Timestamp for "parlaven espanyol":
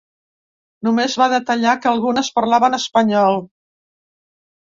2.39-3.39